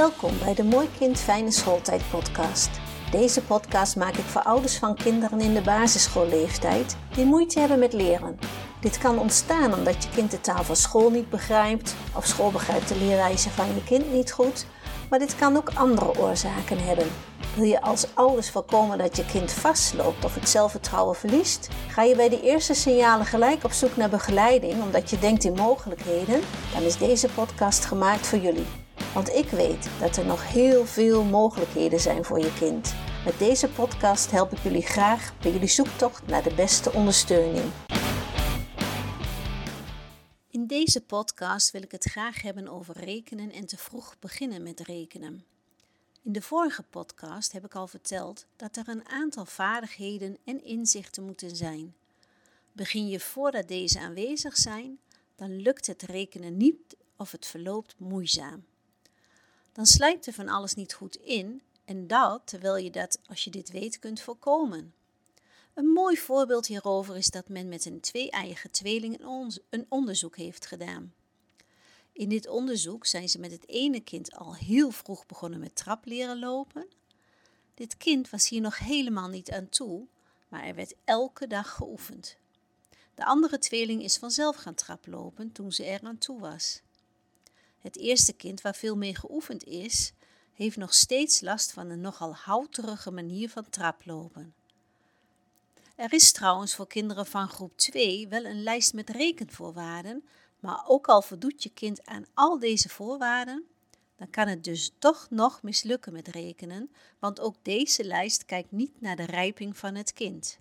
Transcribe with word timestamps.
Welkom 0.00 0.38
bij 0.44 0.54
de 0.54 0.64
Mooi 0.64 0.88
Kind 0.98 1.18
Fijne 1.18 1.50
Schooltijd 1.50 2.02
podcast. 2.10 2.70
Deze 3.10 3.42
podcast 3.42 3.96
maak 3.96 4.14
ik 4.14 4.24
voor 4.24 4.42
ouders 4.42 4.76
van 4.76 4.94
kinderen 4.94 5.40
in 5.40 5.54
de 5.54 5.60
basisschoolleeftijd 5.60 6.96
die 7.14 7.24
moeite 7.24 7.58
hebben 7.58 7.78
met 7.78 7.92
leren. 7.92 8.38
Dit 8.80 8.98
kan 8.98 9.18
ontstaan 9.18 9.74
omdat 9.74 10.04
je 10.04 10.10
kind 10.10 10.30
de 10.30 10.40
taal 10.40 10.64
van 10.64 10.76
school 10.76 11.10
niet 11.10 11.30
begrijpt 11.30 11.94
of 12.16 12.26
school 12.26 12.50
begrijpt 12.50 12.88
de 12.88 12.96
leerwijze 12.96 13.50
van 13.50 13.66
je 13.66 13.84
kind 13.84 14.12
niet 14.12 14.32
goed, 14.32 14.66
maar 15.10 15.18
dit 15.18 15.36
kan 15.36 15.56
ook 15.56 15.70
andere 15.74 16.18
oorzaken 16.18 16.84
hebben. 16.84 17.06
Wil 17.54 17.64
je 17.64 17.82
als 17.82 18.06
ouders 18.14 18.50
voorkomen 18.50 18.98
dat 18.98 19.16
je 19.16 19.24
kind 19.24 19.52
vastloopt 19.52 20.24
of 20.24 20.34
het 20.34 20.48
zelfvertrouwen 20.48 21.16
verliest? 21.16 21.68
Ga 21.88 22.02
je 22.02 22.16
bij 22.16 22.28
de 22.28 22.42
eerste 22.42 22.74
signalen 22.74 23.26
gelijk 23.26 23.64
op 23.64 23.72
zoek 23.72 23.96
naar 23.96 24.10
begeleiding 24.10 24.82
omdat 24.82 25.10
je 25.10 25.18
denkt 25.18 25.44
in 25.44 25.54
mogelijkheden? 25.54 26.40
Dan 26.74 26.82
is 26.82 26.96
deze 26.96 27.28
podcast 27.28 27.84
gemaakt 27.84 28.26
voor 28.26 28.38
jullie. 28.38 28.79
Want 29.14 29.28
ik 29.28 29.48
weet 29.48 29.88
dat 30.00 30.16
er 30.16 30.26
nog 30.26 30.52
heel 30.52 30.86
veel 30.86 31.24
mogelijkheden 31.24 32.00
zijn 32.00 32.24
voor 32.24 32.38
je 32.38 32.54
kind. 32.58 32.94
Met 33.24 33.38
deze 33.38 33.68
podcast 33.68 34.30
help 34.30 34.52
ik 34.52 34.58
jullie 34.58 34.82
graag 34.82 35.38
bij 35.40 35.52
jullie 35.52 35.68
zoektocht 35.68 36.26
naar 36.26 36.42
de 36.42 36.54
beste 36.54 36.92
ondersteuning. 36.92 37.72
In 40.50 40.66
deze 40.66 41.00
podcast 41.00 41.70
wil 41.70 41.82
ik 41.82 41.92
het 41.92 42.04
graag 42.04 42.42
hebben 42.42 42.68
over 42.68 42.98
rekenen 42.98 43.52
en 43.52 43.66
te 43.66 43.76
vroeg 43.76 44.16
beginnen 44.18 44.62
met 44.62 44.80
rekenen. 44.80 45.44
In 46.22 46.32
de 46.32 46.42
vorige 46.42 46.82
podcast 46.82 47.52
heb 47.52 47.64
ik 47.64 47.74
al 47.74 47.86
verteld 47.86 48.46
dat 48.56 48.76
er 48.76 48.88
een 48.88 49.08
aantal 49.08 49.44
vaardigheden 49.44 50.36
en 50.44 50.64
inzichten 50.64 51.24
moeten 51.24 51.56
zijn. 51.56 51.94
Begin 52.72 53.08
je 53.08 53.20
voordat 53.20 53.68
deze 53.68 54.00
aanwezig 54.00 54.56
zijn, 54.56 54.98
dan 55.36 55.60
lukt 55.60 55.86
het 55.86 56.02
rekenen 56.02 56.56
niet 56.56 56.96
of 57.16 57.32
het 57.32 57.46
verloopt 57.46 57.94
moeizaam 57.98 58.64
dan 59.72 59.86
slijpt 59.86 60.26
er 60.26 60.32
van 60.32 60.48
alles 60.48 60.74
niet 60.74 60.94
goed 60.94 61.16
in 61.16 61.62
en 61.84 62.06
dat 62.06 62.42
terwijl 62.44 62.76
je 62.76 62.90
dat, 62.90 63.18
als 63.26 63.44
je 63.44 63.50
dit 63.50 63.70
weet, 63.70 63.98
kunt 63.98 64.20
voorkomen. 64.20 64.94
Een 65.74 65.86
mooi 65.86 66.16
voorbeeld 66.16 66.66
hierover 66.66 67.16
is 67.16 67.30
dat 67.30 67.48
men 67.48 67.68
met 67.68 67.84
een 67.84 68.00
twee-eiige 68.00 68.70
tweeling 68.70 69.20
een 69.70 69.86
onderzoek 69.88 70.36
heeft 70.36 70.66
gedaan. 70.66 71.14
In 72.12 72.28
dit 72.28 72.48
onderzoek 72.48 73.06
zijn 73.06 73.28
ze 73.28 73.38
met 73.38 73.50
het 73.50 73.68
ene 73.68 74.00
kind 74.00 74.32
al 74.32 74.54
heel 74.54 74.90
vroeg 74.90 75.26
begonnen 75.26 75.60
met 75.60 75.76
trap 75.76 76.04
leren 76.04 76.38
lopen. 76.38 76.86
Dit 77.74 77.96
kind 77.96 78.30
was 78.30 78.48
hier 78.48 78.60
nog 78.60 78.78
helemaal 78.78 79.28
niet 79.28 79.50
aan 79.50 79.68
toe, 79.68 80.06
maar 80.48 80.64
er 80.64 80.74
werd 80.74 80.94
elke 81.04 81.46
dag 81.46 81.74
geoefend. 81.74 82.36
De 83.14 83.24
andere 83.24 83.58
tweeling 83.58 84.02
is 84.02 84.16
vanzelf 84.16 84.56
gaan 84.56 84.74
traplopen 84.74 85.52
toen 85.52 85.72
ze 85.72 85.84
er 85.84 86.00
aan 86.02 86.18
toe 86.18 86.40
was. 86.40 86.82
Het 87.80 87.96
eerste 87.96 88.32
kind, 88.32 88.60
waar 88.60 88.74
veel 88.74 88.96
mee 88.96 89.14
geoefend 89.14 89.64
is, 89.64 90.12
heeft 90.54 90.76
nog 90.76 90.94
steeds 90.94 91.40
last 91.40 91.72
van 91.72 91.90
een 91.90 92.00
nogal 92.00 92.34
houterige 92.34 93.10
manier 93.10 93.50
van 93.50 93.70
traplopen. 93.70 94.54
Er 95.94 96.12
is 96.12 96.32
trouwens 96.32 96.74
voor 96.74 96.86
kinderen 96.86 97.26
van 97.26 97.48
groep 97.48 97.76
2 97.76 98.28
wel 98.28 98.44
een 98.44 98.62
lijst 98.62 98.94
met 98.94 99.10
rekenvoorwaarden, 99.10 100.28
maar 100.58 100.84
ook 100.86 101.08
al 101.08 101.22
voldoet 101.22 101.62
je 101.62 101.70
kind 101.70 102.04
aan 102.04 102.26
al 102.34 102.58
deze 102.58 102.88
voorwaarden, 102.88 103.64
dan 104.16 104.30
kan 104.30 104.48
het 104.48 104.64
dus 104.64 104.90
toch 104.98 105.26
nog 105.30 105.62
mislukken 105.62 106.12
met 106.12 106.28
rekenen, 106.28 106.90
want 107.18 107.40
ook 107.40 107.54
deze 107.62 108.04
lijst 108.04 108.44
kijkt 108.44 108.72
niet 108.72 109.00
naar 109.00 109.16
de 109.16 109.26
rijping 109.26 109.76
van 109.76 109.94
het 109.94 110.12
kind. 110.12 110.58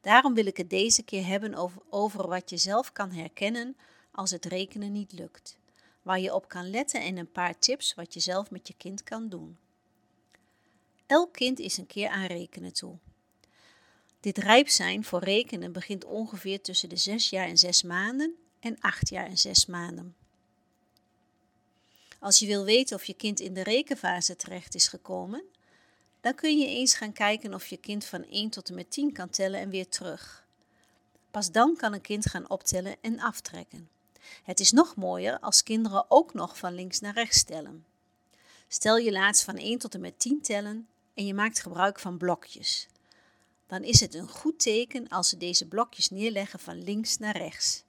Daarom 0.00 0.34
wil 0.34 0.46
ik 0.46 0.56
het 0.56 0.70
deze 0.70 1.02
keer 1.02 1.26
hebben 1.26 1.54
over, 1.54 1.82
over 1.90 2.28
wat 2.28 2.50
je 2.50 2.56
zelf 2.56 2.92
kan 2.92 3.10
herkennen 3.10 3.76
als 4.12 4.30
het 4.30 4.44
rekenen 4.44 4.92
niet 4.92 5.12
lukt 5.12 5.56
waar 6.04 6.20
je 6.20 6.34
op 6.34 6.48
kan 6.48 6.70
letten 6.70 7.00
en 7.00 7.16
een 7.16 7.32
paar 7.32 7.58
tips 7.58 7.94
wat 7.94 8.14
je 8.14 8.20
zelf 8.20 8.50
met 8.50 8.68
je 8.68 8.74
kind 8.76 9.02
kan 9.02 9.28
doen. 9.28 9.58
Elk 11.06 11.32
kind 11.32 11.58
is 11.58 11.76
een 11.76 11.86
keer 11.86 12.08
aan 12.08 12.26
rekenen 12.26 12.72
toe. 12.72 12.96
Dit 14.20 14.38
rijp 14.38 14.68
zijn 14.68 15.04
voor 15.04 15.24
rekenen 15.24 15.72
begint 15.72 16.04
ongeveer 16.04 16.60
tussen 16.60 16.88
de 16.88 16.96
6 16.96 17.30
jaar 17.30 17.46
en 17.46 17.58
6 17.58 17.82
maanden 17.82 18.34
en 18.60 18.80
8 18.80 19.08
jaar 19.08 19.26
en 19.26 19.38
6 19.38 19.66
maanden. 19.66 20.16
Als 22.18 22.38
je 22.38 22.46
wil 22.46 22.64
weten 22.64 22.96
of 22.96 23.04
je 23.04 23.14
kind 23.14 23.40
in 23.40 23.54
de 23.54 23.62
rekenfase 23.62 24.36
terecht 24.36 24.74
is 24.74 24.88
gekomen, 24.88 25.44
dan 26.20 26.34
kun 26.34 26.58
je 26.58 26.66
eens 26.66 26.94
gaan 26.94 27.12
kijken 27.12 27.54
of 27.54 27.66
je 27.66 27.76
kind 27.76 28.04
van 28.04 28.24
1 28.24 28.50
tot 28.50 28.68
en 28.68 28.74
met 28.74 28.90
10 28.90 29.12
kan 29.12 29.30
tellen 29.30 29.60
en 29.60 29.70
weer 29.70 29.88
terug. 29.88 30.46
Pas 31.30 31.52
dan 31.52 31.76
kan 31.76 31.92
een 31.92 32.00
kind 32.00 32.26
gaan 32.26 32.50
optellen 32.50 32.96
en 33.00 33.20
aftrekken. 33.20 33.93
Het 34.42 34.60
is 34.60 34.72
nog 34.72 34.96
mooier 34.96 35.38
als 35.38 35.62
kinderen 35.62 36.04
ook 36.08 36.34
nog 36.34 36.58
van 36.58 36.74
links 36.74 37.00
naar 37.00 37.14
rechts 37.14 37.42
tellen. 37.42 37.84
Stel 38.68 38.96
je 38.96 39.12
laatst 39.12 39.44
van 39.44 39.56
1 39.56 39.78
tot 39.78 39.94
en 39.94 40.00
met 40.00 40.18
10 40.18 40.40
tellen 40.40 40.88
en 41.14 41.26
je 41.26 41.34
maakt 41.34 41.60
gebruik 41.60 41.98
van 41.98 42.18
blokjes. 42.18 42.88
Dan 43.66 43.82
is 43.82 44.00
het 44.00 44.14
een 44.14 44.28
goed 44.28 44.58
teken 44.58 45.08
als 45.08 45.28
ze 45.28 45.36
deze 45.36 45.66
blokjes 45.66 46.10
neerleggen 46.10 46.58
van 46.58 46.82
links 46.82 47.18
naar 47.18 47.36
rechts. 47.36 47.84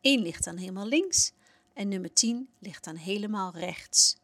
1 0.00 0.22
ligt 0.22 0.44
dan 0.44 0.56
helemaal 0.56 0.86
links 0.86 1.32
en 1.72 1.88
nummer 1.88 2.12
10 2.12 2.48
ligt 2.58 2.84
dan 2.84 2.96
helemaal 2.96 3.52
rechts. 3.54 4.16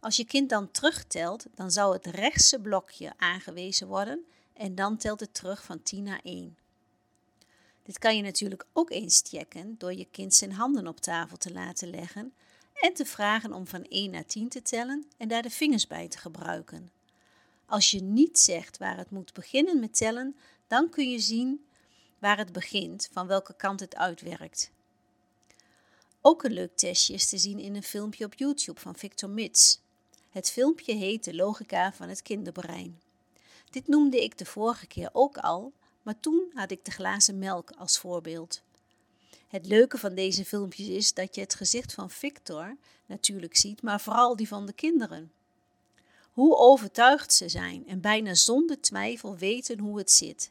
Als 0.00 0.16
je 0.16 0.24
kind 0.24 0.48
dan 0.48 0.70
terugtelt, 0.70 1.46
dan 1.54 1.70
zou 1.70 1.92
het 1.92 2.06
rechtse 2.06 2.60
blokje 2.60 3.12
aangewezen 3.16 3.86
worden 3.86 4.24
en 4.52 4.74
dan 4.74 4.96
telt 4.96 5.20
het 5.20 5.34
terug 5.34 5.64
van 5.64 5.82
10 5.82 6.02
naar 6.02 6.20
1. 6.22 6.56
Dit 7.82 7.98
kan 7.98 8.16
je 8.16 8.22
natuurlijk 8.22 8.66
ook 8.72 8.90
eens 8.90 9.22
checken 9.28 9.74
door 9.78 9.94
je 9.94 10.06
kind 10.10 10.34
zijn 10.34 10.52
handen 10.52 10.86
op 10.86 11.00
tafel 11.00 11.36
te 11.36 11.52
laten 11.52 11.90
leggen 11.90 12.32
en 12.74 12.94
te 12.94 13.04
vragen 13.04 13.52
om 13.52 13.66
van 13.66 13.84
1 13.84 14.10
naar 14.10 14.26
10 14.26 14.48
te 14.48 14.62
tellen 14.62 15.06
en 15.16 15.28
daar 15.28 15.42
de 15.42 15.50
vingers 15.50 15.86
bij 15.86 16.08
te 16.08 16.18
gebruiken. 16.18 16.90
Als 17.66 17.90
je 17.90 18.02
niet 18.02 18.38
zegt 18.38 18.78
waar 18.78 18.96
het 18.96 19.10
moet 19.10 19.32
beginnen 19.32 19.80
met 19.80 19.96
tellen, 19.96 20.36
dan 20.66 20.90
kun 20.90 21.10
je 21.10 21.18
zien 21.18 21.64
waar 22.18 22.38
het 22.38 22.52
begint, 22.52 23.08
van 23.12 23.26
welke 23.26 23.54
kant 23.56 23.80
het 23.80 23.96
uitwerkt. 23.96 24.70
Ook 26.20 26.42
een 26.42 26.52
leuk 26.52 26.76
testje 26.76 27.14
is 27.14 27.28
te 27.28 27.38
zien 27.38 27.58
in 27.58 27.74
een 27.74 27.82
filmpje 27.82 28.24
op 28.24 28.34
YouTube 28.34 28.80
van 28.80 28.96
Victor 28.96 29.30
Mits. 29.30 29.80
Het 30.30 30.50
filmpje 30.50 30.94
heet 30.94 31.24
De 31.24 31.34
logica 31.34 31.92
van 31.92 32.08
het 32.08 32.22
kinderbrein. 32.22 33.00
Dit 33.70 33.88
noemde 33.88 34.22
ik 34.22 34.38
de 34.38 34.44
vorige 34.44 34.86
keer 34.86 35.10
ook 35.12 35.36
al, 35.38 35.72
maar 36.10 36.20
toen 36.20 36.50
had 36.54 36.70
ik 36.70 36.84
de 36.84 36.90
glazen 36.90 37.38
melk 37.38 37.70
als 37.70 37.98
voorbeeld. 37.98 38.62
Het 39.48 39.66
leuke 39.66 39.98
van 39.98 40.14
deze 40.14 40.44
filmpjes 40.44 40.88
is 40.88 41.14
dat 41.14 41.34
je 41.34 41.40
het 41.40 41.54
gezicht 41.54 41.92
van 41.92 42.10
Victor 42.10 42.76
natuurlijk 43.06 43.56
ziet, 43.56 43.82
maar 43.82 44.00
vooral 44.00 44.36
die 44.36 44.48
van 44.48 44.66
de 44.66 44.72
kinderen. 44.72 45.32
Hoe 46.32 46.56
overtuigd 46.56 47.32
ze 47.32 47.48
zijn 47.48 47.86
en 47.86 48.00
bijna 48.00 48.34
zonder 48.34 48.80
twijfel 48.80 49.36
weten 49.36 49.78
hoe 49.78 49.98
het 49.98 50.10
zit. 50.10 50.50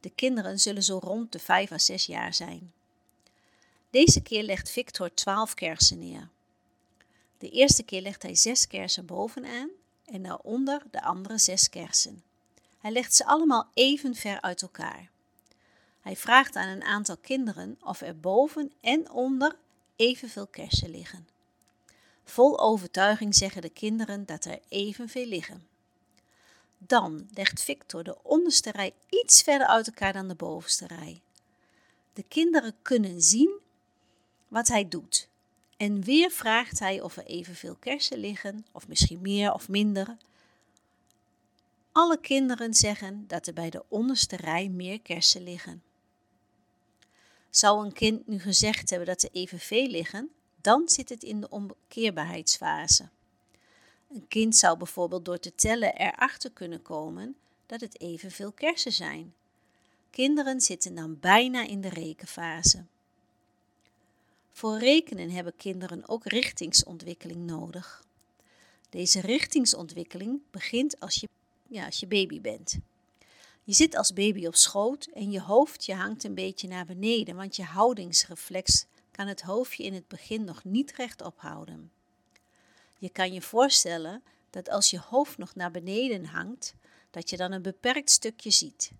De 0.00 0.10
kinderen 0.10 0.60
zullen 0.60 0.82
zo 0.82 0.98
rond 1.02 1.32
de 1.32 1.38
5 1.38 1.72
à 1.72 1.78
6 1.78 2.06
jaar 2.06 2.34
zijn. 2.34 2.72
Deze 3.90 4.20
keer 4.20 4.42
legt 4.42 4.70
Victor 4.70 5.14
12 5.14 5.54
kersen 5.54 5.98
neer. 5.98 6.28
De 7.38 7.50
eerste 7.50 7.82
keer 7.82 8.02
legt 8.02 8.22
hij 8.22 8.34
6 8.34 8.66
kersen 8.66 9.06
bovenaan 9.06 9.70
en 10.04 10.22
daaronder 10.22 10.82
de 10.90 11.02
andere 11.02 11.38
6 11.38 11.68
kersen. 11.68 12.22
Hij 12.82 12.90
legt 12.90 13.14
ze 13.14 13.24
allemaal 13.24 13.70
even 13.74 14.14
ver 14.14 14.40
uit 14.40 14.62
elkaar. 14.62 15.10
Hij 16.00 16.16
vraagt 16.16 16.56
aan 16.56 16.68
een 16.68 16.82
aantal 16.82 17.16
kinderen 17.16 17.78
of 17.80 18.00
er 18.00 18.20
boven 18.20 18.72
en 18.80 19.10
onder 19.10 19.56
evenveel 19.96 20.46
kersen 20.46 20.90
liggen. 20.90 21.28
Vol 22.24 22.60
overtuiging 22.60 23.34
zeggen 23.34 23.62
de 23.62 23.70
kinderen 23.70 24.26
dat 24.26 24.44
er 24.44 24.58
evenveel 24.68 25.26
liggen. 25.26 25.66
Dan 26.78 27.28
legt 27.34 27.62
Victor 27.62 28.04
de 28.04 28.22
onderste 28.22 28.70
rij 28.70 28.94
iets 29.08 29.42
verder 29.42 29.66
uit 29.66 29.86
elkaar 29.86 30.12
dan 30.12 30.28
de 30.28 30.34
bovenste 30.34 30.86
rij. 30.86 31.20
De 32.12 32.22
kinderen 32.22 32.74
kunnen 32.82 33.22
zien 33.22 33.58
wat 34.48 34.68
hij 34.68 34.88
doet. 34.88 35.28
En 35.76 36.02
weer 36.02 36.30
vraagt 36.30 36.78
hij 36.78 37.00
of 37.00 37.16
er 37.16 37.24
evenveel 37.24 37.74
kersen 37.74 38.18
liggen, 38.18 38.66
of 38.72 38.88
misschien 38.88 39.20
meer 39.20 39.52
of 39.52 39.68
minder. 39.68 40.16
Alle 41.92 42.20
kinderen 42.20 42.74
zeggen 42.74 43.24
dat 43.26 43.46
er 43.46 43.52
bij 43.52 43.70
de 43.70 43.84
onderste 43.88 44.36
rij 44.36 44.68
meer 44.68 45.00
kersen 45.00 45.42
liggen. 45.42 45.82
Zou 47.50 47.84
een 47.84 47.92
kind 47.92 48.26
nu 48.26 48.38
gezegd 48.38 48.90
hebben 48.90 49.08
dat 49.08 49.22
er 49.22 49.30
evenveel 49.32 49.86
liggen, 49.86 50.30
dan 50.60 50.88
zit 50.88 51.08
het 51.08 51.22
in 51.22 51.40
de 51.40 51.48
omkeerbaarheidsfase. 51.48 53.08
Een 54.08 54.28
kind 54.28 54.56
zou 54.56 54.78
bijvoorbeeld 54.78 55.24
door 55.24 55.38
te 55.38 55.54
tellen 55.54 55.96
erachter 55.96 56.50
kunnen 56.50 56.82
komen 56.82 57.36
dat 57.66 57.80
het 57.80 58.00
evenveel 58.00 58.52
kersen 58.52 58.92
zijn. 58.92 59.34
Kinderen 60.10 60.60
zitten 60.60 60.94
dan 60.94 61.20
bijna 61.20 61.66
in 61.66 61.80
de 61.80 61.88
rekenfase. 61.88 62.84
Voor 64.52 64.78
rekenen 64.78 65.30
hebben 65.30 65.56
kinderen 65.56 66.08
ook 66.08 66.26
richtingsontwikkeling 66.26 67.46
nodig. 67.46 68.04
Deze 68.90 69.20
richtingsontwikkeling 69.20 70.40
begint 70.50 71.00
als 71.00 71.14
je 71.14 71.28
ja, 71.72 71.84
als 71.84 72.00
je 72.00 72.06
baby 72.06 72.40
bent. 72.40 72.78
Je 73.64 73.72
zit 73.72 73.96
als 73.96 74.12
baby 74.12 74.46
op 74.46 74.54
schoot 74.54 75.08
en 75.14 75.30
je 75.30 75.40
hoofdje 75.40 75.94
hangt 75.94 76.24
een 76.24 76.34
beetje 76.34 76.68
naar 76.68 76.86
beneden, 76.86 77.36
want 77.36 77.56
je 77.56 77.62
houdingsreflex 77.62 78.86
kan 79.10 79.26
het 79.26 79.42
hoofdje 79.42 79.84
in 79.84 79.94
het 79.94 80.08
begin 80.08 80.44
nog 80.44 80.64
niet 80.64 80.92
rechtop 80.92 81.40
houden. 81.40 81.90
Je 82.98 83.10
kan 83.10 83.32
je 83.32 83.42
voorstellen 83.42 84.22
dat 84.50 84.68
als 84.68 84.90
je 84.90 84.98
hoofd 84.98 85.38
nog 85.38 85.54
naar 85.54 85.70
beneden 85.70 86.24
hangt, 86.24 86.74
dat 87.10 87.30
je 87.30 87.36
dan 87.36 87.52
een 87.52 87.62
beperkt 87.62 88.10
stukje 88.10 88.50
ziet. 88.50 88.90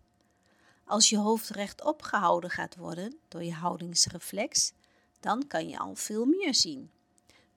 Als 0.84 1.08
je 1.08 1.18
hoofd 1.18 1.48
rechtop 1.48 2.02
gehouden 2.02 2.50
gaat 2.50 2.76
worden 2.76 3.18
door 3.28 3.44
je 3.44 3.52
houdingsreflex, 3.52 4.72
dan 5.20 5.46
kan 5.46 5.68
je 5.68 5.78
al 5.78 5.94
veel 5.94 6.24
meer 6.24 6.54
zien. 6.54 6.90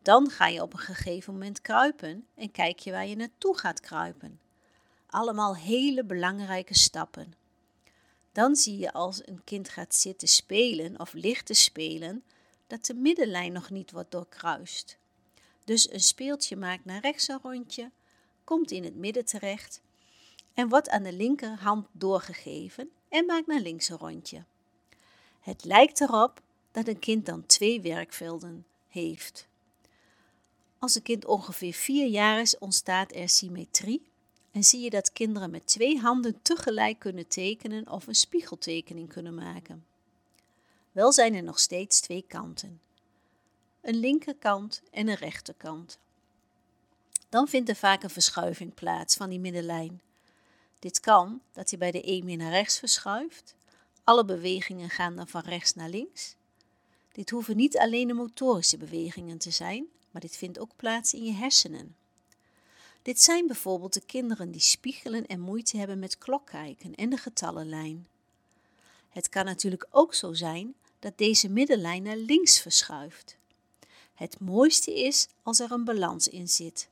Dan 0.01 0.29
ga 0.29 0.47
je 0.47 0.61
op 0.61 0.73
een 0.73 0.79
gegeven 0.79 1.33
moment 1.33 1.61
kruipen 1.61 2.27
en 2.35 2.51
kijk 2.51 2.79
je 2.79 2.91
waar 2.91 3.07
je 3.07 3.15
naartoe 3.15 3.57
gaat 3.57 3.79
kruipen. 3.79 4.39
Allemaal 5.15 5.55
hele 5.55 6.03
belangrijke 6.03 6.73
stappen. 6.73 7.33
Dan 8.31 8.55
zie 8.55 8.77
je 8.77 8.93
als 8.93 9.27
een 9.27 9.43
kind 9.43 9.69
gaat 9.69 9.95
zitten 9.95 10.27
spelen 10.27 10.99
of 10.99 11.13
ligt 11.13 11.45
te 11.45 11.53
spelen, 11.53 12.23
dat 12.67 12.85
de 12.85 12.93
middenlijn 12.93 13.51
nog 13.51 13.69
niet 13.69 13.91
wordt 13.91 14.11
doorkruist. 14.11 14.97
Dus 15.63 15.91
een 15.91 15.99
speeltje 15.99 16.55
maakt 16.55 16.85
naar 16.85 17.01
rechts 17.01 17.27
een 17.27 17.39
rondje, 17.41 17.91
komt 18.43 18.71
in 18.71 18.83
het 18.83 18.95
midden 18.95 19.25
terecht 19.25 19.81
en 20.53 20.69
wordt 20.69 20.89
aan 20.89 21.03
de 21.03 21.13
linkerhand 21.13 21.87
doorgegeven 21.91 22.89
en 23.09 23.25
maakt 23.25 23.47
naar 23.47 23.61
links 23.61 23.89
een 23.89 23.97
rondje. 23.97 24.43
Het 25.39 25.63
lijkt 25.63 26.01
erop 26.01 26.41
dat 26.71 26.87
een 26.87 26.99
kind 26.99 27.25
dan 27.25 27.45
twee 27.45 27.81
werkvelden 27.81 28.65
heeft. 28.87 29.47
Als 30.79 30.95
een 30.95 31.03
kind 31.03 31.25
ongeveer 31.25 31.73
vier 31.73 32.07
jaar 32.07 32.41
is, 32.41 32.57
ontstaat 32.57 33.15
er 33.15 33.29
symmetrie 33.29 34.13
en 34.55 34.63
zie 34.63 34.81
je 34.81 34.89
dat 34.89 35.11
kinderen 35.11 35.49
met 35.49 35.67
twee 35.67 35.99
handen 35.99 36.41
tegelijk 36.41 36.99
kunnen 36.99 37.27
tekenen 37.27 37.91
of 37.91 38.07
een 38.07 38.15
spiegeltekening 38.15 39.09
kunnen 39.09 39.35
maken. 39.35 39.85
Wel 40.91 41.11
zijn 41.11 41.35
er 41.35 41.43
nog 41.43 41.59
steeds 41.59 41.99
twee 41.99 42.25
kanten: 42.27 42.81
een 43.81 43.95
linkerkant 43.95 44.81
en 44.91 45.07
een 45.07 45.15
rechterkant. 45.15 45.97
Dan 47.29 47.47
vindt 47.47 47.69
er 47.69 47.75
vaak 47.75 48.03
een 48.03 48.09
verschuiving 48.09 48.73
plaats 48.73 49.15
van 49.15 49.29
die 49.29 49.39
middenlijn. 49.39 50.01
Dit 50.79 50.99
kan 50.99 51.41
dat 51.51 51.69
hij 51.69 51.79
bij 51.79 51.91
de 51.91 52.11
een 52.11 52.25
meer 52.25 52.37
naar 52.37 52.51
rechts 52.51 52.79
verschuift. 52.79 53.55
Alle 54.03 54.25
bewegingen 54.25 54.89
gaan 54.89 55.15
dan 55.15 55.27
van 55.27 55.41
rechts 55.41 55.73
naar 55.73 55.89
links. 55.89 56.35
Dit 57.11 57.29
hoeven 57.29 57.55
niet 57.55 57.77
alleen 57.77 58.07
de 58.07 58.13
motorische 58.13 58.77
bewegingen 58.77 59.37
te 59.37 59.51
zijn, 59.51 59.85
maar 60.11 60.21
dit 60.21 60.37
vindt 60.37 60.59
ook 60.59 60.75
plaats 60.75 61.13
in 61.13 61.23
je 61.23 61.33
hersenen. 61.33 61.95
Dit 63.05 63.21
zijn 63.21 63.47
bijvoorbeeld 63.47 63.93
de 63.93 64.05
kinderen 64.05 64.51
die 64.51 64.61
spiegelen 64.61 65.25
en 65.25 65.39
moeite 65.39 65.77
hebben 65.77 65.99
met 65.99 66.17
klokkijken 66.17 66.95
en 66.95 67.09
de 67.09 67.17
getallenlijn. 67.17 68.07
Het 69.09 69.29
kan 69.29 69.45
natuurlijk 69.45 69.87
ook 69.91 70.13
zo 70.13 70.33
zijn 70.33 70.75
dat 70.99 71.17
deze 71.17 71.49
middenlijn 71.49 72.03
naar 72.03 72.17
links 72.17 72.59
verschuift. 72.59 73.37
Het 74.13 74.39
mooiste 74.39 75.03
is 75.03 75.27
als 75.43 75.59
er 75.59 75.71
een 75.71 75.83
balans 75.83 76.27
in 76.27 76.47
zit, 76.47 76.89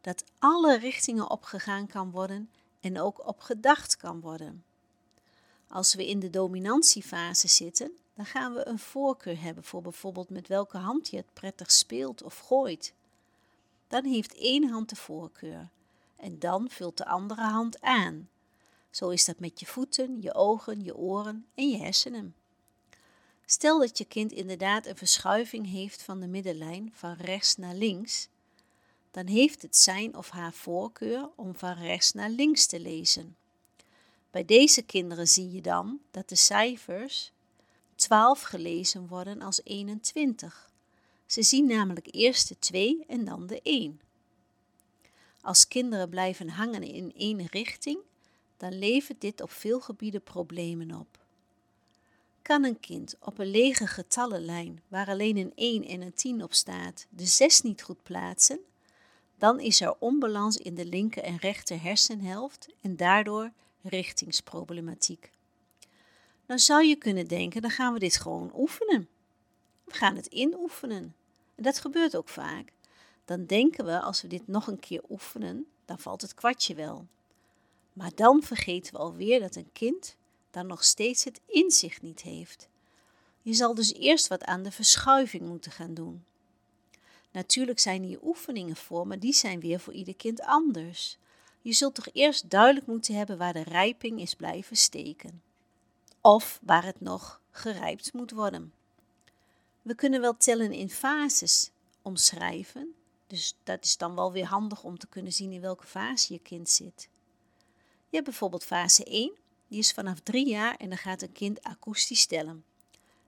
dat 0.00 0.24
alle 0.38 0.78
richtingen 0.78 1.30
opgegaan 1.30 1.86
kan 1.86 2.10
worden 2.10 2.50
en 2.80 3.00
ook 3.00 3.26
op 3.26 3.40
gedacht 3.40 3.96
kan 3.96 4.20
worden. 4.20 4.64
Als 5.68 5.94
we 5.94 6.08
in 6.08 6.20
de 6.20 6.30
dominantiefase 6.30 7.48
zitten, 7.48 7.92
dan 8.14 8.26
gaan 8.26 8.54
we 8.54 8.66
een 8.66 8.78
voorkeur 8.78 9.40
hebben 9.40 9.64
voor 9.64 9.82
bijvoorbeeld 9.82 10.30
met 10.30 10.48
welke 10.48 10.78
hand 10.78 11.08
je 11.08 11.16
het 11.16 11.32
prettig 11.32 11.72
speelt 11.72 12.22
of 12.22 12.38
gooit. 12.38 12.92
Dan 13.88 14.04
heeft 14.04 14.34
één 14.34 14.68
hand 14.70 14.88
de 14.88 14.96
voorkeur 14.96 15.68
en 16.16 16.38
dan 16.38 16.70
vult 16.70 16.96
de 16.96 17.06
andere 17.06 17.42
hand 17.42 17.80
aan. 17.80 18.28
Zo 18.90 19.08
is 19.08 19.24
dat 19.24 19.38
met 19.38 19.60
je 19.60 19.66
voeten, 19.66 20.22
je 20.22 20.34
ogen, 20.34 20.84
je 20.84 20.96
oren 20.96 21.46
en 21.54 21.70
je 21.70 21.76
hersenen. 21.76 22.34
Stel 23.44 23.78
dat 23.78 23.98
je 23.98 24.04
kind 24.04 24.32
inderdaad 24.32 24.86
een 24.86 24.96
verschuiving 24.96 25.70
heeft 25.70 26.02
van 26.02 26.20
de 26.20 26.26
middenlijn 26.26 26.92
van 26.94 27.12
rechts 27.12 27.56
naar 27.56 27.74
links, 27.74 28.28
dan 29.10 29.26
heeft 29.26 29.62
het 29.62 29.76
zijn 29.76 30.16
of 30.16 30.30
haar 30.30 30.52
voorkeur 30.52 31.30
om 31.36 31.54
van 31.54 31.72
rechts 31.72 32.12
naar 32.12 32.30
links 32.30 32.66
te 32.66 32.80
lezen. 32.80 33.36
Bij 34.30 34.44
deze 34.44 34.82
kinderen 34.82 35.28
zie 35.28 35.52
je 35.52 35.60
dan 35.60 36.00
dat 36.10 36.28
de 36.28 36.36
cijfers 36.36 37.32
12 37.94 38.42
gelezen 38.42 39.06
worden 39.06 39.42
als 39.42 39.60
21. 39.64 40.70
Ze 41.34 41.42
zien 41.42 41.66
namelijk 41.66 42.08
eerst 42.10 42.48
de 42.48 42.58
2 42.58 43.04
en 43.06 43.24
dan 43.24 43.46
de 43.46 43.60
1. 43.62 44.00
Als 45.40 45.68
kinderen 45.68 46.08
blijven 46.08 46.48
hangen 46.48 46.82
in 46.82 47.12
één 47.16 47.46
richting, 47.46 47.98
dan 48.56 48.78
levert 48.78 49.20
dit 49.20 49.40
op 49.40 49.50
veel 49.50 49.80
gebieden 49.80 50.22
problemen 50.22 50.94
op. 50.94 51.18
Kan 52.42 52.64
een 52.64 52.80
kind 52.80 53.16
op 53.20 53.38
een 53.38 53.50
lege 53.50 53.86
getallenlijn, 53.86 54.82
waar 54.88 55.08
alleen 55.08 55.36
een 55.36 55.52
1 55.54 55.84
en 55.84 56.00
een 56.00 56.14
10 56.14 56.42
op 56.42 56.54
staat, 56.54 57.06
de 57.10 57.26
6 57.26 57.60
niet 57.60 57.82
goed 57.82 58.02
plaatsen, 58.02 58.60
dan 59.38 59.60
is 59.60 59.80
er 59.80 59.98
onbalans 59.98 60.56
in 60.56 60.74
de 60.74 60.86
linker 60.86 61.22
en 61.22 61.36
rechter 61.36 61.82
hersenhelft 61.82 62.68
en 62.80 62.96
daardoor 62.96 63.52
richtingsproblematiek. 63.82 65.30
Dan 66.46 66.58
zou 66.58 66.84
je 66.84 66.96
kunnen 66.96 67.28
denken, 67.28 67.62
dan 67.62 67.70
gaan 67.70 67.92
we 67.92 67.98
dit 67.98 68.16
gewoon 68.16 68.50
oefenen. 68.54 69.08
We 69.84 69.94
gaan 69.94 70.16
het 70.16 70.26
inoefenen. 70.26 71.14
En 71.54 71.62
dat 71.62 71.78
gebeurt 71.78 72.16
ook 72.16 72.28
vaak. 72.28 72.72
Dan 73.24 73.44
denken 73.44 73.84
we, 73.84 74.00
als 74.00 74.22
we 74.22 74.28
dit 74.28 74.46
nog 74.46 74.66
een 74.66 74.80
keer 74.80 75.02
oefenen, 75.10 75.66
dan 75.84 75.98
valt 75.98 76.20
het 76.20 76.34
kwartje 76.34 76.74
wel. 76.74 77.06
Maar 77.92 78.10
dan 78.14 78.42
vergeten 78.42 78.92
we 78.92 78.98
alweer 78.98 79.40
dat 79.40 79.56
een 79.56 79.72
kind 79.72 80.16
dan 80.50 80.66
nog 80.66 80.84
steeds 80.84 81.24
het 81.24 81.40
inzicht 81.46 82.02
niet 82.02 82.22
heeft. 82.22 82.68
Je 83.42 83.54
zal 83.54 83.74
dus 83.74 83.94
eerst 83.94 84.28
wat 84.28 84.44
aan 84.44 84.62
de 84.62 84.70
verschuiving 84.70 85.42
moeten 85.42 85.72
gaan 85.72 85.94
doen. 85.94 86.24
Natuurlijk 87.30 87.78
zijn 87.78 88.02
hier 88.02 88.18
oefeningen 88.22 88.76
voor, 88.76 89.06
maar 89.06 89.18
die 89.18 89.32
zijn 89.32 89.60
weer 89.60 89.80
voor 89.80 89.92
ieder 89.92 90.16
kind 90.16 90.40
anders. 90.40 91.18
Je 91.60 91.72
zult 91.72 91.94
toch 91.94 92.08
eerst 92.12 92.50
duidelijk 92.50 92.86
moeten 92.86 93.14
hebben 93.14 93.38
waar 93.38 93.52
de 93.52 93.62
rijping 93.62 94.20
is 94.20 94.34
blijven 94.34 94.76
steken. 94.76 95.42
Of 96.20 96.60
waar 96.62 96.84
het 96.84 97.00
nog 97.00 97.40
gerijpt 97.50 98.12
moet 98.12 98.30
worden. 98.30 98.72
We 99.84 99.94
kunnen 99.94 100.20
wel 100.20 100.36
tellen 100.36 100.72
in 100.72 100.90
fases 100.90 101.70
omschrijven, 102.02 102.94
dus 103.26 103.56
dat 103.62 103.84
is 103.84 103.96
dan 103.96 104.14
wel 104.14 104.32
weer 104.32 104.46
handig 104.46 104.82
om 104.82 104.98
te 104.98 105.06
kunnen 105.06 105.32
zien 105.32 105.52
in 105.52 105.60
welke 105.60 105.86
fase 105.86 106.32
je 106.32 106.38
kind 106.38 106.70
zit. 106.70 107.08
Je 108.08 108.16
hebt 108.16 108.24
bijvoorbeeld 108.24 108.64
fase 108.64 109.04
1, 109.04 109.32
die 109.68 109.78
is 109.78 109.92
vanaf 109.92 110.20
3 110.20 110.48
jaar 110.48 110.76
en 110.76 110.88
dan 110.88 110.98
gaat 110.98 111.22
een 111.22 111.32
kind 111.32 111.62
akoestisch 111.62 112.26
tellen. 112.26 112.64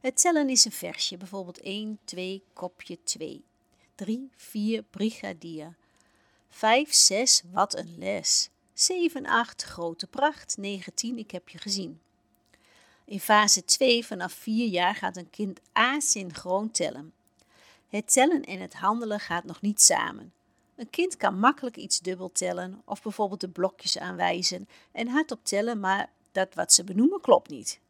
Het 0.00 0.20
tellen 0.20 0.48
is 0.48 0.64
een 0.64 0.72
versje, 0.72 1.16
bijvoorbeeld 1.16 1.60
1, 1.60 1.98
2, 2.04 2.42
kopje 2.52 2.98
2. 3.02 3.44
3, 3.94 4.30
4, 4.36 4.82
brigadier. 4.82 5.74
5, 6.48 6.92
6, 6.92 7.42
wat 7.52 7.76
een 7.76 7.98
les. 7.98 8.50
7, 8.72 9.26
8, 9.26 9.62
grote 9.62 10.06
pracht. 10.06 10.56
9, 10.56 10.94
10, 10.94 11.18
ik 11.18 11.30
heb 11.30 11.48
je 11.48 11.58
gezien. 11.58 12.00
In 13.06 13.20
fase 13.20 13.64
2 13.64 14.06
vanaf 14.06 14.32
4 14.32 14.68
jaar 14.68 14.94
gaat 14.94 15.16
een 15.16 15.30
kind 15.30 15.60
asynchroon 15.72 16.70
tellen. 16.70 17.12
Het 17.88 18.12
tellen 18.12 18.42
en 18.42 18.60
het 18.60 18.74
handelen 18.74 19.20
gaat 19.20 19.44
nog 19.44 19.60
niet 19.60 19.80
samen. 19.80 20.32
Een 20.76 20.90
kind 20.90 21.16
kan 21.16 21.38
makkelijk 21.38 21.76
iets 21.76 22.00
dubbel 22.00 22.32
tellen 22.32 22.82
of 22.84 23.02
bijvoorbeeld 23.02 23.40
de 23.40 23.48
blokjes 23.48 23.98
aanwijzen 23.98 24.68
en 24.92 25.08
hardop 25.08 25.44
tellen, 25.44 25.80
maar 25.80 26.10
dat 26.32 26.54
wat 26.54 26.72
ze 26.72 26.84
benoemen 26.84 27.20
klopt 27.20 27.50
niet. 27.50 27.80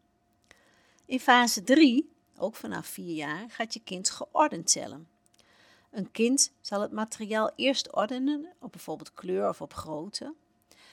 In 1.05 1.21
fase 1.21 1.63
3, 1.63 2.11
ook 2.37 2.57
vanaf 2.57 2.87
4 2.87 3.15
jaar, 3.15 3.51
gaat 3.51 3.75
je 3.75 3.81
kind 3.85 4.11
geordend 4.11 4.73
tellen. 4.73 5.09
Een 5.91 6.11
kind 6.11 6.53
zal 6.61 6.81
het 6.81 6.93
materiaal 6.93 7.51
eerst 7.55 7.93
ordenen 7.93 8.47
op 8.61 8.73
bijvoorbeeld 8.73 9.15
kleur 9.15 9.49
of 9.49 9.61
op 9.61 9.75
grootte. 9.75 10.35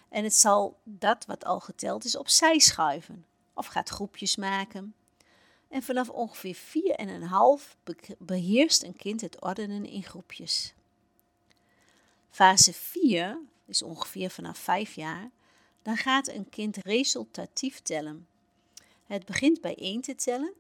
En 0.09 0.23
het 0.23 0.35
zal 0.35 0.79
dat 0.83 1.25
wat 1.25 1.45
al 1.45 1.59
geteld 1.59 2.05
is 2.05 2.17
opzij 2.17 2.59
schuiven 2.59 3.25
of 3.53 3.65
gaat 3.65 3.89
groepjes 3.89 4.35
maken. 4.35 4.95
En 5.67 5.83
vanaf 5.83 6.09
ongeveer 6.09 6.55
4,5 6.55 8.17
beheerst 8.17 8.83
een 8.83 8.95
kind 8.95 9.21
het 9.21 9.41
ordenen 9.41 9.85
in 9.85 10.03
groepjes. 10.03 10.73
Fase 12.29 12.73
4 12.73 13.39
is 13.65 13.81
ongeveer 13.81 14.29
vanaf 14.29 14.57
5 14.57 14.93
jaar. 14.93 15.29
Dan 15.81 15.97
gaat 15.97 16.27
een 16.27 16.49
kind 16.49 16.77
resultatief 16.77 17.79
tellen. 17.79 18.27
Het 19.05 19.25
begint 19.25 19.61
bij 19.61 19.75
1 19.75 20.01
te 20.01 20.15
tellen 20.15 20.53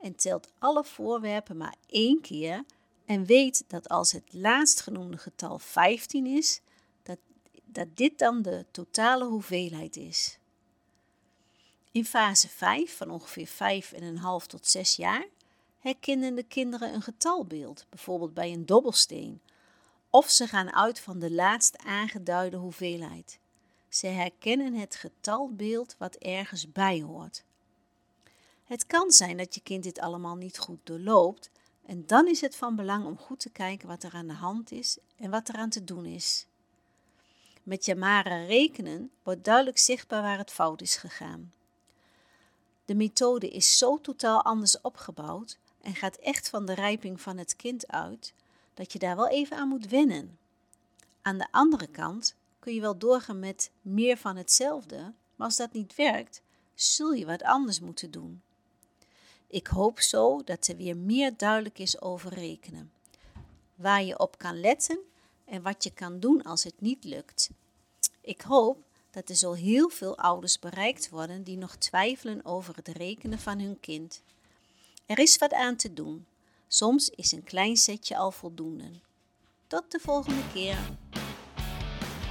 en 0.00 0.14
telt 0.14 0.52
alle 0.58 0.84
voorwerpen 0.84 1.56
maar 1.56 1.74
één 1.86 2.20
keer 2.20 2.64
en 3.04 3.24
weet 3.24 3.64
dat 3.66 3.88
als 3.88 4.12
het 4.12 4.32
laatstgenoemde 4.32 5.18
getal 5.18 5.58
15 5.58 6.26
is, 6.26 6.60
dat, 7.02 7.18
dat 7.64 7.96
dit 7.96 8.18
dan 8.18 8.42
de 8.42 8.64
totale 8.70 9.24
hoeveelheid 9.24 9.96
is. 9.96 10.38
In 11.94 12.04
fase 12.04 12.48
5, 12.48 12.96
van 12.96 13.10
ongeveer 13.10 13.48
5,5 14.42 14.46
tot 14.46 14.66
6 14.66 14.96
jaar, 14.96 15.26
herkennen 15.78 16.34
de 16.34 16.42
kinderen 16.42 16.94
een 16.94 17.02
getalbeeld, 17.02 17.86
bijvoorbeeld 17.88 18.34
bij 18.34 18.52
een 18.52 18.66
dobbelsteen, 18.66 19.40
of 20.10 20.30
ze 20.30 20.46
gaan 20.46 20.72
uit 20.72 21.00
van 21.00 21.18
de 21.18 21.30
laatst 21.30 21.78
aangeduide 21.78 22.56
hoeveelheid. 22.56 23.38
Ze 23.88 24.06
herkennen 24.06 24.74
het 24.74 24.94
getalbeeld 24.94 25.94
wat 25.98 26.14
ergens 26.14 26.72
bij 26.72 27.02
hoort. 27.02 27.44
Het 28.64 28.86
kan 28.86 29.10
zijn 29.10 29.36
dat 29.36 29.54
je 29.54 29.60
kind 29.60 29.82
dit 29.82 29.98
allemaal 29.98 30.36
niet 30.36 30.58
goed 30.58 30.80
doorloopt 30.82 31.50
En 31.86 32.06
dan 32.06 32.28
is 32.28 32.40
het 32.40 32.56
van 32.56 32.76
belang 32.76 33.04
om 33.04 33.18
goed 33.18 33.40
te 33.40 33.50
kijken 33.50 33.88
wat 33.88 34.02
er 34.02 34.12
aan 34.12 34.26
de 34.26 34.32
hand 34.32 34.72
is 34.72 34.98
en 35.16 35.30
wat 35.30 35.48
er 35.48 35.54
aan 35.54 35.70
te 35.70 35.84
doen 35.84 36.06
is. 36.06 36.46
Met 37.62 37.84
Jamara 37.84 38.44
rekenen 38.44 39.10
wordt 39.22 39.44
duidelijk 39.44 39.78
zichtbaar 39.78 40.22
waar 40.22 40.38
het 40.38 40.50
fout 40.50 40.80
is 40.80 40.96
gegaan. 40.96 41.52
De 42.84 42.94
methode 42.94 43.48
is 43.48 43.78
zo 43.78 44.00
totaal 44.00 44.42
anders 44.42 44.80
opgebouwd 44.80 45.58
en 45.80 45.94
gaat 45.94 46.16
echt 46.16 46.48
van 46.48 46.66
de 46.66 46.74
rijping 46.74 47.20
van 47.20 47.38
het 47.38 47.56
kind 47.56 47.88
uit, 47.88 48.32
dat 48.74 48.92
je 48.92 48.98
daar 48.98 49.16
wel 49.16 49.28
even 49.28 49.56
aan 49.56 49.68
moet 49.68 49.88
wennen. 49.88 50.38
Aan 51.22 51.38
de 51.38 51.46
andere 51.50 51.86
kant 51.86 52.34
kun 52.58 52.74
je 52.74 52.80
wel 52.80 52.98
doorgaan 52.98 53.38
met 53.38 53.70
meer 53.82 54.16
van 54.16 54.36
hetzelfde, 54.36 55.12
maar 55.36 55.46
als 55.46 55.56
dat 55.56 55.72
niet 55.72 55.94
werkt, 55.94 56.42
zul 56.74 57.12
je 57.12 57.26
wat 57.26 57.42
anders 57.42 57.80
moeten 57.80 58.10
doen. 58.10 58.42
Ik 59.46 59.66
hoop 59.66 60.00
zo 60.00 60.42
dat 60.44 60.66
er 60.66 60.76
weer 60.76 60.96
meer 60.96 61.36
duidelijk 61.36 61.78
is 61.78 62.00
over 62.00 62.34
rekenen. 62.34 62.92
Waar 63.74 64.02
je 64.02 64.18
op 64.18 64.38
kan 64.38 64.60
letten 64.60 64.98
en 65.44 65.62
wat 65.62 65.84
je 65.84 65.90
kan 65.90 66.20
doen 66.20 66.42
als 66.42 66.64
het 66.64 66.80
niet 66.80 67.04
lukt. 67.04 67.50
Ik 68.20 68.40
hoop 68.40 68.78
dat 69.14 69.28
er 69.28 69.34
zo 69.34 69.52
heel 69.52 69.88
veel 69.88 70.18
ouders 70.18 70.58
bereikt 70.58 71.08
worden 71.08 71.42
die 71.42 71.56
nog 71.56 71.76
twijfelen 71.76 72.44
over 72.44 72.76
het 72.76 72.88
rekenen 72.88 73.38
van 73.38 73.58
hun 73.58 73.80
kind. 73.80 74.22
Er 75.06 75.18
is 75.18 75.38
wat 75.38 75.52
aan 75.52 75.76
te 75.76 75.92
doen. 75.92 76.26
Soms 76.68 77.08
is 77.08 77.32
een 77.32 77.44
klein 77.44 77.76
setje 77.76 78.16
al 78.16 78.30
voldoende. 78.30 78.90
Tot 79.66 79.84
de 79.88 79.98
volgende 80.02 80.42
keer. 80.52 80.78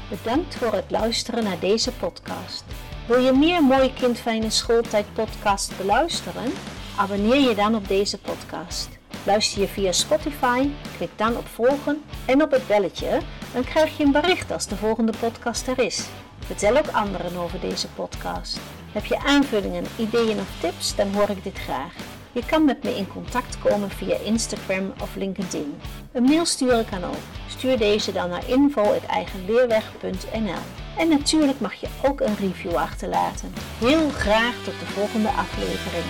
Bedankt 0.09 0.55
voor 0.55 0.73
het 0.73 0.91
luisteren 0.91 1.43
naar 1.43 1.59
deze 1.59 1.91
podcast. 1.91 2.63
Wil 3.07 3.19
je 3.19 3.31
meer 3.31 3.63
Mooi 3.63 3.93
Kind 3.93 4.53
Schooltijd 4.53 5.13
podcast 5.13 5.77
beluisteren? 5.77 6.51
Abonneer 6.97 7.49
je 7.49 7.55
dan 7.55 7.75
op 7.75 7.87
deze 7.87 8.17
podcast. 8.19 8.89
Luister 9.25 9.61
je 9.61 9.67
via 9.67 9.91
Spotify, 9.91 10.69
klik 10.97 11.17
dan 11.17 11.37
op 11.37 11.47
volgen 11.47 12.03
en 12.25 12.41
op 12.41 12.51
het 12.51 12.67
belletje, 12.67 13.21
dan 13.53 13.63
krijg 13.63 13.97
je 13.97 14.03
een 14.03 14.11
bericht 14.11 14.51
als 14.51 14.67
de 14.67 14.75
volgende 14.75 15.13
podcast 15.19 15.67
er 15.67 15.79
is. 15.79 16.07
Vertel 16.45 16.77
ook 16.77 16.91
anderen 16.91 17.35
over 17.35 17.59
deze 17.59 17.87
podcast. 17.87 18.59
Heb 18.91 19.05
je 19.05 19.19
aanvullingen, 19.19 19.85
ideeën 19.97 20.39
of 20.39 20.59
tips, 20.59 20.95
dan 20.95 21.13
hoor 21.13 21.29
ik 21.29 21.43
dit 21.43 21.57
graag. 21.57 21.93
Je 22.31 22.45
kan 22.45 22.65
met 22.65 22.83
me 22.83 22.97
in 22.97 23.07
contact 23.07 23.59
komen 23.59 23.89
via 23.89 24.15
Instagram 24.15 24.93
of 25.01 25.15
LinkedIn. 25.15 25.75
Een 26.11 26.23
mail 26.23 26.45
sturen 26.45 26.89
kan 26.89 27.03
ook. 27.03 27.21
Stuur 27.49 27.77
deze 27.77 28.11
dan 28.11 28.29
naar 28.29 28.49
info.eigenleerweg.nl 28.49 30.61
En 30.97 31.09
natuurlijk 31.09 31.59
mag 31.59 31.73
je 31.73 31.87
ook 32.03 32.21
een 32.21 32.35
review 32.35 32.75
achterlaten. 32.75 33.53
Heel 33.79 34.09
graag 34.09 34.55
tot 34.55 34.79
de 34.79 34.85
volgende 34.85 35.29
aflevering. 35.29 36.05